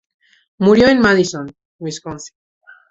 [0.57, 2.35] Murió en Madison, Wisconsin.